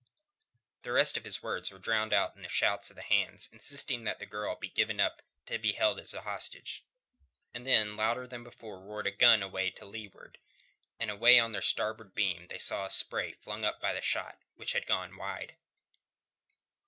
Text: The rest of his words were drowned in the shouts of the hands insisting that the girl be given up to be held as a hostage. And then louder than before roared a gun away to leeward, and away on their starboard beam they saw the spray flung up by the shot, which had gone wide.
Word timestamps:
The 0.81 0.91
rest 0.93 1.15
of 1.15 1.25
his 1.25 1.43
words 1.43 1.69
were 1.69 1.77
drowned 1.77 2.11
in 2.11 2.41
the 2.41 2.49
shouts 2.49 2.89
of 2.89 2.95
the 2.95 3.03
hands 3.03 3.47
insisting 3.53 4.03
that 4.05 4.17
the 4.17 4.25
girl 4.25 4.55
be 4.55 4.67
given 4.69 4.99
up 4.99 5.21
to 5.45 5.59
be 5.59 5.73
held 5.73 5.99
as 5.99 6.11
a 6.11 6.21
hostage. 6.23 6.83
And 7.53 7.67
then 7.67 7.95
louder 7.95 8.25
than 8.25 8.43
before 8.43 8.79
roared 8.81 9.05
a 9.05 9.11
gun 9.11 9.43
away 9.43 9.69
to 9.69 9.85
leeward, 9.85 10.39
and 10.99 11.11
away 11.11 11.37
on 11.39 11.51
their 11.51 11.61
starboard 11.61 12.15
beam 12.15 12.47
they 12.47 12.57
saw 12.57 12.85
the 12.87 12.91
spray 12.91 13.33
flung 13.33 13.63
up 13.63 13.79
by 13.79 13.93
the 13.93 14.01
shot, 14.01 14.39
which 14.55 14.71
had 14.71 14.87
gone 14.87 15.15
wide. 15.17 15.55